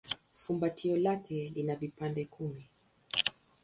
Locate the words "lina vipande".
1.55-2.25